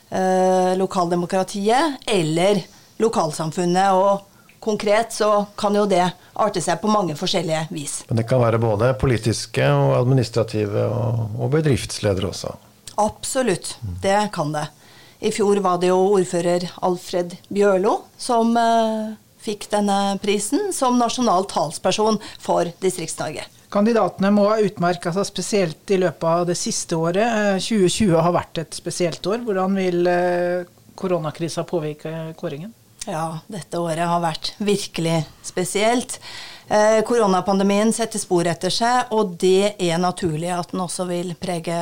eh, 0.07 0.71
lokaldemokratiet 0.79 2.07
eller 2.07 2.61
lokalsamfunnet. 3.03 3.91
og 3.91 4.61
Konkret 4.63 5.11
så 5.11 5.33
kan 5.59 5.75
jo 5.75 5.83
det 5.91 6.05
arte 6.39 6.63
seg 6.63 6.79
på 6.79 6.87
mange 6.87 7.17
forskjellige 7.19 7.65
vis. 7.75 7.97
Men 8.07 8.21
det 8.21 8.29
kan 8.29 8.39
være 8.39 8.61
både 8.63 8.93
politiske 9.01 9.67
og 9.67 9.97
administrative 9.97 10.87
og, 10.87 11.35
og 11.43 11.51
bedriftsledere 11.57 12.31
også? 12.31 12.55
Absolutt, 13.03 13.73
det 13.99 14.29
kan 14.31 14.55
det. 14.55 14.69
I 15.23 15.31
fjor 15.31 15.61
var 15.63 15.77
det 15.79 15.87
jo 15.87 15.99
ordfører 16.17 16.65
Alfred 16.83 17.37
Bjørlo 17.47 17.93
som 18.19 18.49
uh, 18.59 19.13
fikk 19.39 19.69
denne 19.71 20.17
prisen 20.23 20.73
som 20.75 20.97
nasjonal 20.99 21.47
talsperson 21.47 22.19
for 22.43 22.67
Distrikts-Norge. 22.83 23.45
Kandidatene 23.71 24.33
må 24.35 24.49
ha 24.51 24.59
utmerka 24.61 25.13
seg 25.15 25.25
spesielt 25.29 25.93
i 25.95 26.01
løpet 26.03 26.27
av 26.27 26.43
det 26.49 26.57
siste 26.59 26.99
året. 26.99 27.57
2020 27.63 28.11
eh, 28.11 28.19
har 28.27 28.35
vært 28.35 28.59
et 28.65 28.75
spesielt 28.75 29.31
år. 29.31 29.39
Hvordan 29.47 29.79
vil 29.79 30.11
uh, 30.11 30.67
koronakrisa 30.99 31.63
påvirke 31.71 32.11
kåringen? 32.37 32.75
Ja, 33.07 33.39
dette 33.51 33.79
året 33.79 34.03
har 34.07 34.19
vært 34.23 34.53
virkelig 34.59 35.21
spesielt. 35.43 36.19
Eh, 36.67 36.99
koronapandemien 37.07 37.95
setter 37.95 38.19
spor 38.19 38.47
etter 38.47 38.71
seg, 38.71 39.11
og 39.15 39.37
det 39.39 39.73
er 39.79 40.03
naturlig 40.03 40.51
at 40.51 40.75
den 40.75 40.83
også 40.83 41.07
vil 41.09 41.33
prege 41.39 41.79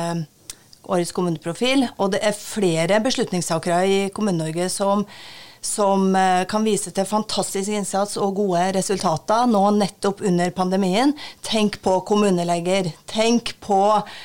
årets 0.88 1.12
kommuneprofil. 1.14 1.86
Og 1.98 2.12
det 2.14 2.22
er 2.24 2.36
flere 2.36 3.00
beslutningstakere 3.04 3.80
i 3.86 3.96
Kommune-Norge 4.14 4.68
som, 4.72 5.04
som 5.62 6.08
eh, 6.18 6.42
kan 6.50 6.64
vise 6.66 6.92
til 6.94 7.08
fantastisk 7.08 7.72
innsats 7.72 8.18
og 8.20 8.36
gode 8.40 8.64
resultater 8.76 9.46
nå 9.50 9.62
nettopp 9.78 10.24
under 10.26 10.50
pandemien. 10.56 11.14
Tenk 11.46 11.78
på 11.84 11.98
kommuneleger. 12.08 12.92
Tenk 13.10 13.54
på 13.62 13.82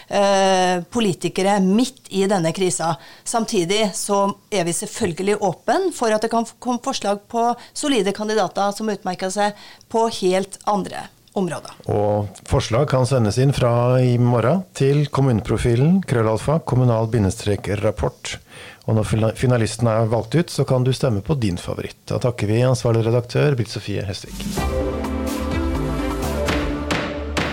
eh, 0.09 0.83
politikere 0.93 1.59
midt 1.63 2.09
i 2.09 2.25
denne 2.29 2.53
krisa. 2.55 2.95
Samtidig 3.23 3.91
så 3.97 4.23
er 4.49 4.65
vi 4.67 4.77
selvfølgelig 4.77 5.41
åpen 5.45 5.91
for 5.95 6.13
at 6.13 6.25
det 6.25 6.33
kan 6.33 6.47
komme 6.59 6.83
forslag 6.83 7.21
på 7.29 7.51
solide 7.73 8.15
kandidater 8.17 8.73
som 8.75 8.89
utmerker 8.93 9.33
seg 9.33 9.69
på 9.91 10.07
helt 10.21 10.59
andre 10.67 11.07
områder. 11.37 11.71
Og 11.93 12.41
forslag 12.49 12.87
kan 12.91 13.05
sendes 13.09 13.37
inn 13.41 13.53
fra 13.55 13.99
i 14.01 14.17
morgen 14.21 14.63
til 14.77 15.05
kommuneprofilen 15.13 16.01
krøllalfa 16.07 16.59
kommunal-rapport. 16.67 18.37
Og 18.87 18.95
når 18.95 19.33
finalisten 19.37 19.87
er 19.91 20.09
valgt 20.11 20.35
ut, 20.37 20.49
så 20.49 20.63
kan 20.67 20.83
du 20.83 20.93
stemme 20.95 21.21
på 21.21 21.35
din 21.39 21.57
favoritt. 21.59 21.99
Da 22.07 22.19
takker 22.23 22.47
vi 22.49 22.63
ansvarlig 22.63 23.05
redaktør 23.07 23.55
Britt 23.59 23.73
Sofie 23.73 24.05
Hestvik. 24.07 24.39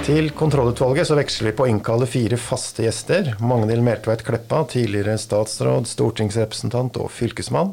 Til 0.04 0.26
kontrollutvalget 0.36 1.08
så 1.08 1.16
veksler 1.16 1.48
vi 1.48 1.56
på 1.56 1.64
å 1.64 1.68
innkalle 1.72 2.04
fire 2.04 2.36
faste 2.36 2.84
gjester. 2.84 3.30
Magnhild 3.40 3.80
Meltveit 3.86 4.20
Kleppa, 4.26 4.58
tidligere 4.68 5.16
statsråd, 5.16 5.88
stortingsrepresentant 5.88 6.98
og 7.00 7.08
fylkesmann 7.08 7.72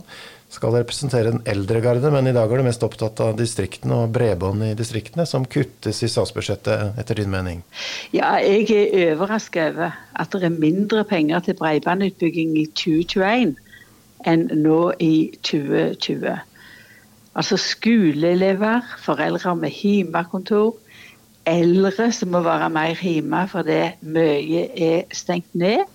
skal 0.51 0.75
representere 0.75 1.31
den 1.31 1.41
eldre 1.47 1.79
garde, 1.83 2.11
men 2.11 2.27
i 2.27 2.33
dag 2.35 2.51
er 2.51 2.59
du 2.59 2.65
mest 2.67 2.83
opptatt 2.83 3.21
av 3.23 3.37
distriktene 3.39 4.01
og 4.03 4.11
bredbånd 4.15 4.65
i 4.67 4.73
distriktene, 4.77 5.23
som 5.27 5.47
kuttes 5.47 6.03
i 6.03 6.09
statsbudsjettet, 6.11 6.99
etter 6.99 7.21
din 7.21 7.31
mening? 7.31 7.63
Ja, 8.11 8.33
jeg 8.43 8.67
er 8.75 9.13
overrasket 9.15 9.77
over 9.77 9.95
at 10.19 10.35
det 10.35 10.49
er 10.49 10.55
mindre 10.55 11.05
penger 11.07 11.43
til 11.45 11.55
bredbåndutbygging 11.59 12.57
i 12.59 12.67
2021 12.75 13.55
enn 14.27 14.47
nå 14.61 14.81
i 15.01 15.31
2020. 15.47 16.35
Altså 17.31 17.57
skoleelever, 17.57 18.83
foreldre 18.99 19.55
med 19.55 19.71
hjemmekontor, 19.71 20.75
eldre 21.47 22.11
som 22.13 22.35
må 22.35 22.43
være 22.45 22.69
mer 22.69 22.99
hjemme 22.99 23.45
fordi 23.49 23.79
mye 24.03 24.67
er 24.75 25.15
stengt 25.15 25.55
ned, 25.55 25.87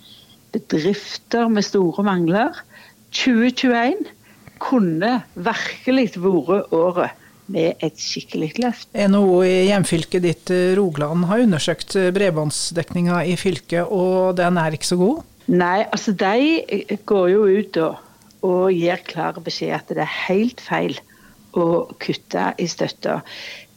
bedrifter 0.56 1.52
med 1.52 1.68
store 1.68 2.02
mangler. 2.08 2.64
2021 3.12 4.15
kunne 4.62 5.20
virkelig 5.34 6.12
vært 6.16 6.74
året 6.74 7.22
med 7.52 7.82
et 7.84 8.00
skikkelig 8.00 8.56
løft. 8.58 8.88
NHO 8.92 9.38
i 9.46 9.54
hjemfylket 9.68 10.24
ditt, 10.24 10.52
Rogaland, 10.78 11.28
har 11.30 11.44
undersøkt 11.44 11.94
bredbåndsdekninga 12.16 13.20
i 13.30 13.36
fylket, 13.38 13.86
og 13.86 14.34
den 14.40 14.58
er 14.58 14.74
ikke 14.74 14.90
så 14.90 14.98
god? 15.00 15.20
Nei, 15.46 15.84
altså 15.94 16.10
de 16.18 16.96
går 17.06 17.28
jo 17.30 17.44
ut 17.46 17.78
og, 17.84 18.00
og 18.46 18.64
gir 18.74 19.04
klar 19.06 19.38
beskjed 19.38 19.76
at 19.78 19.94
det 19.94 20.02
er 20.02 20.18
helt 20.26 20.62
feil 20.64 20.98
å 21.56 21.86
kutte 22.02 22.50
i 22.58 22.66
støtta. 22.68 23.20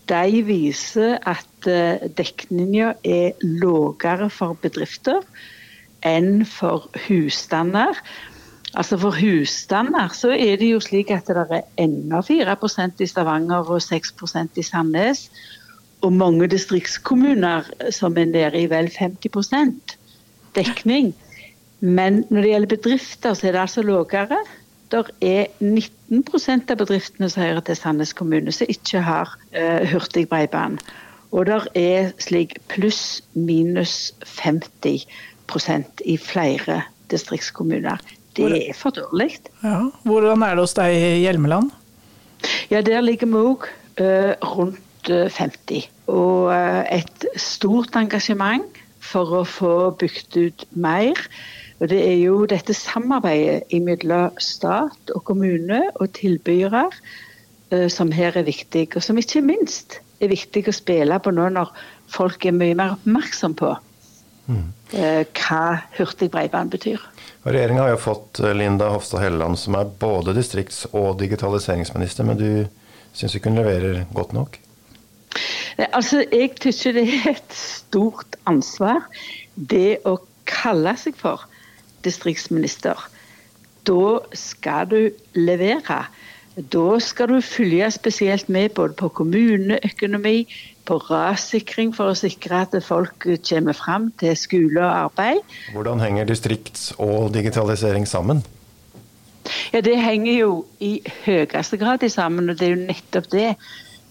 De 0.09 0.41
viser 0.41 1.19
at 1.29 1.69
dekninga 2.17 2.95
er 3.05 3.37
lavere 3.45 4.31
for 4.33 4.57
bedrifter 4.63 5.21
enn 6.05 6.45
for 6.47 6.87
husstander. 7.05 7.97
Altså 8.77 8.97
For 9.01 9.15
husstander 9.17 10.11
så 10.13 10.29
er 10.35 10.59
det 10.61 10.67
jo 10.71 10.79
slik 10.83 11.09
at 11.11 11.27
det 11.27 11.45
er 11.49 11.65
ennå 11.81 12.21
4% 12.21 13.01
i 13.01 13.07
Stavanger 13.09 13.65
og 13.65 13.81
6% 13.81 14.59
i 14.61 14.63
Sandnes. 14.63 15.29
Og 16.01 16.13
mange 16.13 16.47
distriktskommuner 16.47 17.65
som 17.91 18.17
er 18.17 18.29
nede 18.29 18.61
i 18.61 18.69
vel 18.69 18.91
50% 18.93 19.95
dekning. 20.55 21.15
Men 21.79 22.23
når 22.29 22.41
det 22.41 22.49
gjelder 22.49 22.75
bedrifter, 22.75 23.33
så 23.33 23.47
er 23.47 23.51
det 23.51 23.59
altså 23.59 23.81
lavere. 23.81 24.37
Det 24.91 25.03
er 25.21 25.45
19% 25.61 26.71
av 26.71 26.77
bedriftene 26.77 27.29
som 27.29 27.43
hører 27.43 27.59
til 27.65 27.75
Sandnes 27.77 28.13
kommune 28.13 28.51
som 28.51 28.69
ikke 28.69 29.01
har 29.05 29.33
uh, 29.57 29.85
hurtig 29.91 30.27
bredbånd. 30.29 30.79
Og 31.31 31.45
det 31.45 31.59
er 31.77 32.11
slik 32.21 32.57
pluss-minus 32.69 34.13
50% 34.25 36.05
i 36.05 36.17
flere 36.17 36.81
distriktskommuner. 37.11 38.01
Det 38.39 38.69
er 38.69 38.77
for 38.77 38.95
dårlig. 38.95 39.35
Ja. 39.63 39.89
Hvordan 40.07 40.43
er 40.45 40.55
det 40.55 40.65
hos 40.65 40.77
deg 40.77 40.95
i 40.95 41.11
Hjelmeland? 41.23 41.71
Ja, 42.71 42.81
Der 42.81 43.01
ligger 43.01 43.27
vi 43.27 43.39
òg 43.39 43.65
uh, 43.99 44.33
rundt 44.55 45.09
uh, 45.11 45.27
50. 45.29 45.89
Og 46.07 46.49
uh, 46.51 46.83
et 46.91 47.25
stort 47.35 47.95
engasjement 47.99 48.67
for 48.99 49.41
å 49.41 49.45
få 49.47 49.73
bygd 49.99 50.37
ut 50.37 50.67
mer. 50.71 51.17
Og 51.79 51.89
Det 51.89 51.99
er 52.03 52.17
jo 52.19 52.43
dette 52.45 52.75
samarbeidet 52.75 53.71
mellom 53.81 54.35
stat 54.43 55.13
og 55.15 55.23
kommune 55.23 55.81
og 55.95 56.11
tilbydere 56.13 56.89
som 57.93 58.09
her 58.11 58.33
er 58.33 58.47
viktig, 58.47 58.87
og 58.97 59.03
som 59.05 59.17
ikke 59.21 59.43
minst 59.45 59.99
er 60.19 60.31
viktig 60.31 60.63
å 60.67 60.73
spille 60.73 61.19
på 61.21 61.31
nå 61.31 61.51
når 61.53 61.69
folk 62.09 62.47
er 62.49 62.55
mye 62.57 62.73
mer 62.75 62.95
oppmerksom 62.95 63.53
på 63.59 63.69
mm. 64.49 64.63
hva 65.37 65.61
hurtig 65.99 66.31
bredbånd 66.33 66.73
betyr. 66.73 67.03
Regjeringa 67.43 67.85
har 67.85 67.93
jo 67.93 68.01
fått 68.03 68.39
Linda 68.55 68.89
Hofstad 68.91 69.23
Helleland, 69.23 69.59
som 69.59 69.77
er 69.79 69.91
både 69.99 70.33
distrikts- 70.35 70.85
og 70.91 71.19
digitaliseringsminister, 71.21 72.27
men 72.27 72.39
du 72.39 72.49
syns 73.15 73.35
ikke 73.35 73.51
hun 73.51 73.61
leverer 73.61 74.03
godt 74.13 74.33
nok? 74.35 74.59
Altså, 75.93 76.25
Jeg 76.31 76.51
syns 76.59 76.83
det 76.83 77.05
er 77.05 77.29
et 77.31 77.55
stort 77.55 78.35
ansvar 78.49 79.05
det 79.55 80.01
å 80.05 80.17
kalle 80.49 80.95
seg 80.99 81.15
for 81.15 81.45
distriktsminister. 82.03 82.99
Da 83.87 84.19
skal 84.35 84.89
du 84.91 84.99
levere. 85.37 86.03
Da 86.59 86.99
skal 86.99 87.31
du 87.31 87.41
følge 87.41 87.87
spesielt 87.91 88.49
med 88.49 88.73
både 88.75 88.97
på 88.99 89.09
kommuneøkonomi, 89.21 90.43
på 90.89 90.97
rassikring 91.09 91.91
for 91.93 92.11
å 92.11 92.17
sikre 92.17 92.63
at 92.65 92.73
folk 92.85 93.27
kommer 93.45 93.77
fram 93.77 94.09
til 94.19 94.37
skole 94.39 94.81
og 94.81 94.89
arbeid. 95.09 95.43
Hvordan 95.75 96.01
henger 96.01 96.29
distrikts- 96.29 96.89
og 96.97 97.29
digitalisering 97.35 98.07
sammen? 98.09 98.41
Ja, 99.73 99.81
Det 99.81 99.97
henger 100.01 100.33
jo 100.33 100.65
i 100.79 100.99
høyeste 101.25 101.77
grad 101.77 102.05
sammen, 102.09 102.49
og 102.49 102.57
det 102.57 102.67
er 102.67 102.75
jo 102.75 102.87
nettopp 102.87 103.29
det 103.31 103.55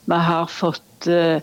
vi 0.09 0.19
har 0.31 0.47
fått 0.49 1.09
uh, 1.11 1.41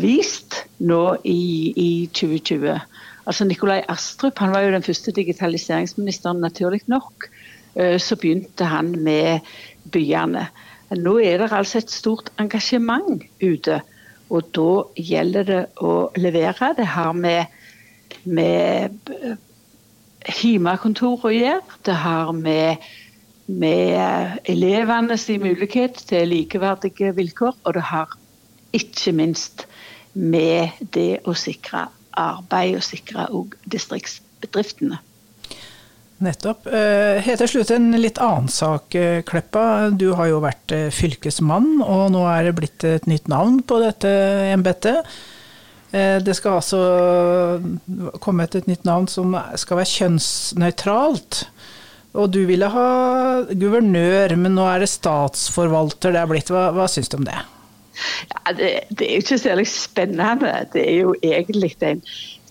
vist 0.00 0.64
nå 0.78 1.16
i, 1.24 1.72
i 1.76 1.90
2020. 2.14 2.80
Altså 3.26 3.44
Nikolai 3.44 3.82
Astrup 3.88 4.38
han 4.38 4.54
var 4.54 4.64
jo 4.64 4.72
den 4.72 4.86
første 4.86 5.12
digitaliseringsministeren, 5.12 6.40
naturlig 6.40 6.82
nok. 6.86 7.28
Uh, 7.76 7.98
så 7.98 8.16
begynte 8.16 8.64
han 8.64 8.94
med 9.04 9.46
byene. 9.92 10.48
Nå 10.90 11.18
er 11.22 11.38
det 11.38 11.52
altså 11.52 11.78
et 11.78 11.92
stort 11.92 12.32
engasjement 12.38 13.22
ute 13.42 13.82
og 14.30 14.50
da 14.54 14.70
gjelder 14.96 15.46
det 15.48 15.60
å 15.82 15.94
levere. 16.20 16.72
Det 16.78 16.86
har 16.94 17.12
med, 17.18 17.50
med 18.24 19.10
hjemmekontor 20.40 21.26
å 21.26 21.34
gjøre. 21.34 21.78
Det 21.86 21.96
har 22.04 22.32
med, 22.36 22.86
med 23.50 24.38
elevenes 24.50 25.26
mulighet 25.42 25.98
til 26.10 26.30
likeverdige 26.30 27.14
vilkår. 27.18 27.58
Og 27.64 27.74
det 27.74 27.86
har 27.90 28.14
ikke 28.76 29.16
minst 29.18 29.66
med 30.14 30.78
det 30.94 31.22
å 31.26 31.34
sikre 31.34 31.88
arbeid 32.18 32.78
og 32.78 32.86
sikre 32.86 33.26
òg 33.34 33.58
distriktsbedriftene. 33.70 34.98
Nettopp. 36.20 36.66
Eh, 36.68 37.18
helt 37.24 37.40
til 37.40 37.48
slutt 37.48 37.70
en 37.72 37.94
litt 37.96 38.18
annen 38.20 38.50
sak, 38.52 38.94
eh, 38.94 39.22
Kleppa. 39.24 39.88
Du 39.88 40.10
har 40.18 40.28
jo 40.28 40.42
vært 40.44 40.74
eh, 40.76 40.90
fylkesmann, 40.92 41.78
og 41.80 42.10
nå 42.12 42.26
er 42.28 42.48
det 42.48 42.56
blitt 42.58 42.84
et 42.84 43.06
nytt 43.08 43.30
navn 43.32 43.62
på 43.64 43.80
dette 43.80 44.10
embetet. 44.52 45.08
Det 45.90 46.36
skal 46.38 46.60
altså 46.60 46.80
komme 48.22 48.44
et 48.46 48.68
nytt 48.70 48.84
navn 48.86 49.08
som 49.10 49.32
skal 49.58 49.80
være 49.80 49.90
kjønnsnøytralt. 49.90 51.40
Og 52.14 52.28
du 52.30 52.44
ville 52.46 52.68
ha 52.70 52.84
guvernør, 53.50 54.36
men 54.38 54.54
nå 54.54 54.68
er 54.70 54.84
det 54.84 54.90
statsforvalter 54.92 56.14
det 56.14 56.20
er 56.22 56.30
blitt. 56.30 56.52
Hva, 56.54 56.68
hva 56.76 56.86
syns 56.86 57.10
du 57.10 57.18
om 57.18 57.26
det? 57.26 57.40
Ja, 58.30 58.54
det, 58.54 58.70
det 58.94 59.08
er 59.08 59.16
jo 59.16 59.24
ikke 59.24 59.40
særlig 59.42 59.66
spennende. 59.72 60.62
Det 60.76 60.84
er 60.84 61.00
jo 61.00 61.16
egentlig 61.26 61.72
en 61.82 62.04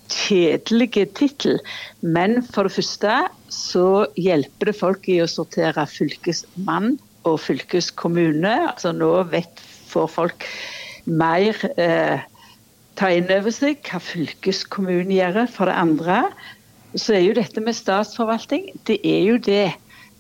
kjedelig 0.10 1.06
tittel. 1.18 1.60
Men 2.02 2.42
for 2.46 2.68
det 2.68 2.76
første 2.78 3.20
så 3.54 4.08
hjelper 4.20 4.72
det 4.72 4.78
folk 4.80 5.10
i 5.12 5.20
å 5.24 5.30
sortere 5.30 5.86
fylkesmann 5.90 6.98
og 7.28 7.40
fylkeskommune. 7.44 8.56
Altså 8.72 8.94
nå 8.96 9.12
vet, 9.34 9.64
får 9.90 10.12
folk 10.14 10.48
mer 11.10 11.58
eh, 11.80 12.22
ta 13.00 13.12
inn 13.16 13.30
over 13.32 13.54
seg 13.56 13.82
hva 13.88 14.02
fylkeskommunen 14.04 15.14
gjør. 15.16 15.44
For 15.52 15.70
det 15.70 15.78
andre 15.80 16.24
så 16.98 17.16
er 17.18 17.28
jo 17.28 17.38
dette 17.38 17.62
med 17.62 17.78
statsforvaltning, 17.78 18.72
det 18.90 18.98
er 19.06 19.22
jo 19.28 19.38
det 19.46 19.68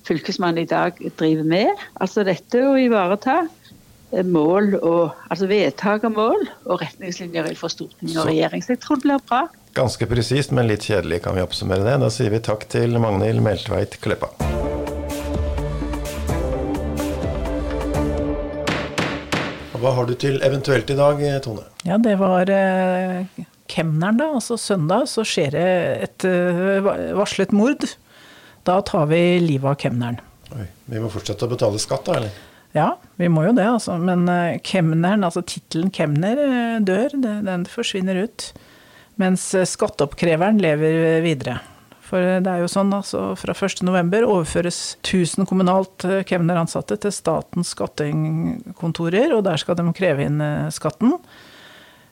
fylkesmannen 0.07 0.63
i 0.63 0.69
dag 0.69 0.97
driver 1.19 1.47
med. 1.47 1.87
Altså 2.01 2.23
dette 2.27 2.61
å 2.65 2.75
ivareta 2.79 3.41
eh, 4.13 4.25
mål 4.25 4.75
og, 4.79 5.15
altså 5.29 5.49
vedtak 5.49 6.05
av 6.07 6.15
mål 6.15 6.45
og 6.65 6.83
retningslinjer 6.83 7.51
fra 7.59 7.71
storting 7.73 8.15
og 8.15 8.29
regjering. 8.29 8.63
Så 8.63 8.75
jeg 8.75 8.83
tror 8.85 9.01
det 9.01 9.07
blir 9.07 9.25
bra. 9.29 9.43
Ganske 9.79 10.09
presist, 10.11 10.51
men 10.51 10.67
litt 10.67 10.83
kjedelig 10.89 11.21
kan 11.23 11.37
vi 11.37 11.39
oppsummere 11.39 11.85
det. 11.85 11.93
Da 12.01 12.09
sier 12.11 12.33
vi 12.33 12.41
takk 12.43 12.65
til 12.67 12.97
Magnhild 12.99 13.39
Meltveit 13.39 13.93
Kleppa. 14.03 14.27
Hva 19.79 19.93
har 19.95 20.09
du 20.09 20.17
til 20.19 20.41
eventuelt 20.43 20.91
i 20.91 20.97
dag, 20.99 21.23
Tone? 21.45 21.63
Ja, 21.87 21.95
det 21.95 22.17
var 22.19 22.51
eh, 22.51 23.23
kemneren, 23.71 24.19
da. 24.19 24.27
Altså 24.41 24.57
søndag 24.59 25.07
så 25.07 25.23
skjer 25.23 25.55
det 25.55 25.67
et 26.09 26.27
eh, 26.27 26.83
varslet 27.15 27.55
mord. 27.55 27.87
Da 28.67 28.81
tar 28.83 29.07
vi 29.13 29.21
livet 29.45 29.77
av 29.77 29.79
kemneren. 29.79 30.19
Oi, 30.57 30.65
vi 30.91 30.99
må 30.99 31.07
fortsette 31.13 31.47
å 31.47 31.53
betale 31.53 31.79
skatt, 31.79 32.03
da, 32.09 32.19
eller? 32.19 32.47
Ja, 32.75 32.89
vi 33.15 33.31
må 33.31 33.47
jo 33.47 33.55
det, 33.55 33.69
altså. 33.77 33.95
Men 33.95 34.27
eh, 34.27 34.57
kemneren, 34.59 35.23
altså 35.23 35.45
tittelen 35.47 35.87
kemner, 35.95 36.43
eh, 36.49 36.81
dør. 36.83 37.15
Den 37.47 37.63
forsvinner 37.79 38.25
ut. 38.25 38.51
Mens 39.19 39.51
eh, 39.55 39.67
skatteoppkreveren 39.67 40.61
lever 40.61 41.19
videre. 41.25 41.59
For 42.09 42.39
det 42.41 42.49
er 42.49 42.63
jo 42.63 42.71
sånn, 42.71 42.89
altså 42.95 43.35
fra 43.37 43.53
1.11 43.53 44.23
overføres 44.23 44.79
1000 45.03 45.45
kommunalt 45.49 46.07
eh, 46.07 46.23
kemneransatte 46.27 46.97
til 47.03 47.13
statens 47.13 47.75
skattekontorer, 47.75 49.35
og 49.35 49.45
der 49.45 49.61
skal 49.61 49.77
de 49.77 49.85
kreve 49.95 50.25
inn 50.25 50.41
eh, 50.43 50.73
skatten. 50.73 51.17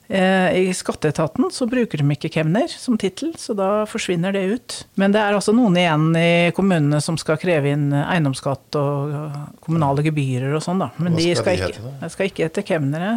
I 0.07 0.69
skatteetaten 0.71 1.49
så 1.51 1.65
bruker 1.67 1.99
de 1.99 2.13
ikke 2.15 2.29
kemner 2.31 2.71
som 2.71 2.95
tittel, 2.95 3.33
så 3.35 3.51
da 3.51 3.81
forsvinner 3.91 4.31
det 4.31 4.43
ut. 4.53 4.75
Men 4.95 5.11
det 5.11 5.19
er 5.19 5.35
altså 5.35 5.51
noen 5.51 5.75
igjen 5.75 6.05
i 6.15 6.53
kommunene 6.55 7.01
som 7.03 7.17
skal 7.19 7.35
kreve 7.41 7.73
inn 7.75 7.89
eiendomsskatt 7.91 8.77
og 8.79 9.35
kommunale 9.67 10.07
gebyrer 10.07 10.55
og 10.55 10.63
sånn, 10.63 10.79
da. 10.79 10.93
Men 10.95 11.19
de 11.19 11.27
skal, 11.35 11.59
de 11.59 11.67
ikke, 11.73 11.91
de 12.05 12.11
skal 12.13 12.31
ikke 12.31 12.47
hete 12.47 12.63
kemnere. 12.71 13.11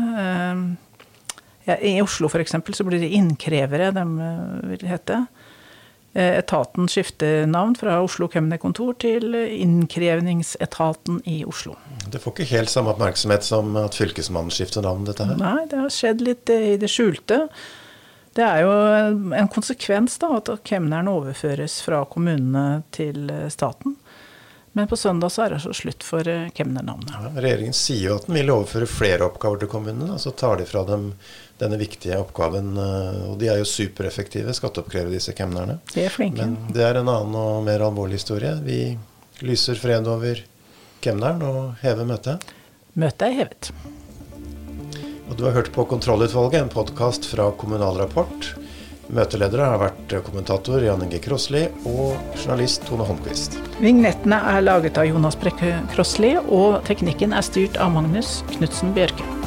I 1.67 1.99
Oslo 2.03 2.29
f.eks. 2.31 2.55
så 2.73 2.85
blir 2.87 3.03
det 3.03 3.13
innkrevere 3.15 3.91
de 3.95 4.05
vil 4.71 4.87
hete. 4.89 5.25
Eh, 6.13 6.39
etaten 6.39 6.89
skifter 6.91 7.45
navn 7.47 7.77
fra 7.79 8.01
Oslo 8.03 8.27
kemnerkontor 8.29 8.97
til 8.99 9.35
Innkrevningsetaten 9.35 11.21
i 11.31 11.45
Oslo. 11.47 11.77
Det 12.11 12.19
får 12.19 12.35
ikke 12.35 12.49
helt 12.57 12.73
samme 12.73 12.95
oppmerksomhet 12.95 13.47
som 13.47 13.77
at 13.79 13.95
Fylkesmannen 13.95 14.51
skifter 14.55 14.83
navn, 14.83 15.05
dette 15.07 15.29
her? 15.29 15.39
Nei, 15.39 15.69
det 15.71 15.79
har 15.85 15.95
skjedd 15.95 16.25
litt 16.27 16.51
i 16.51 16.75
det 16.81 16.91
skjulte. 16.91 17.45
Det 18.35 18.43
er 18.47 18.65
jo 18.65 18.75
en 19.39 19.51
konsekvens 19.51 20.19
da, 20.23 20.33
at 20.41 20.51
kemneren 20.67 21.11
overføres 21.11 21.79
fra 21.87 22.03
kommunene 22.11 22.83
til 22.95 23.31
staten. 23.51 23.95
Men 24.73 24.87
på 24.87 24.97
søndag 24.97 25.33
så 25.35 25.43
er 25.45 25.55
det 25.55 25.61
så 25.65 25.73
slutt 25.75 26.05
for 26.07 26.27
kemnernavnet. 26.55 27.11
Ja, 27.11 27.31
regjeringen 27.43 27.75
sier 27.75 28.05
jo 28.05 28.19
at 28.21 28.29
den 28.29 28.37
vil 28.39 28.53
overføre 28.55 28.87
flere 28.87 29.27
oppgaver 29.27 29.65
til 29.65 29.71
kommunene. 29.73 30.19
Så 30.23 30.31
tar 30.31 30.61
de 30.61 30.67
fra 30.69 30.85
dem 30.87 31.09
denne 31.59 31.79
viktige 31.81 32.21
oppgaven. 32.23 32.77
Eh, 32.79 33.25
og 33.33 33.41
de 33.41 33.51
er 33.51 33.59
jo 33.59 33.67
supereffektive, 33.67 34.55
skatteoppkrevere, 34.55 35.17
disse 35.17 35.35
kemnerne. 35.37 35.81
De 35.91 36.07
er 36.07 36.15
flinke. 36.15 36.47
Men 36.47 36.75
det 36.75 36.87
er 36.87 37.01
en 37.01 37.11
annen 37.11 37.35
og 37.41 37.65
mer 37.67 37.83
alvorlig 37.89 38.21
historie. 38.21 38.55
Vi 38.63 38.81
lyser 39.43 39.81
fred 39.81 40.07
over 40.11 40.45
kemneren 41.03 41.43
og 41.43 41.61
hever 41.83 42.07
møtet. 42.07 42.47
Møtet 42.95 43.27
er 43.27 43.39
hevet. 43.41 43.73
Og 45.31 45.37
du 45.39 45.45
har 45.47 45.55
hørt 45.55 45.71
på 45.75 45.87
Kontrollutvalget, 45.91 46.63
en 46.63 46.73
podkast 46.73 47.27
fra 47.31 47.51
Kommunal 47.59 47.99
Rapport. 48.03 48.53
Møteledere 49.11 49.67
har 49.73 49.81
vært 49.83 50.15
kommentator 50.27 50.85
Jan 50.85 51.03
Inge 51.03 51.19
Krossli 51.25 51.65
og 51.89 52.15
journalist 52.37 52.87
Tone 52.87 53.07
Holmquist. 53.09 53.59
Vignettene 53.83 54.39
er 54.53 54.63
laget 54.63 55.01
av 55.03 55.11
Jonas 55.11 55.39
Brekke 55.41 55.75
Krossli, 55.95 56.37
og 56.47 56.81
teknikken 56.87 57.35
er 57.35 57.47
styrt 57.47 57.81
av 57.83 57.91
Magnus 57.97 58.41
Knutsen 58.55 58.95
Bjørke. 58.95 59.40